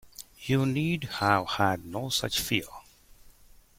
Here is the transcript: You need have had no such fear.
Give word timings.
You 0.45 0.65
need 0.65 1.03
have 1.03 1.47
had 1.47 1.85
no 1.85 2.09
such 2.09 2.39
fear. 2.41 2.65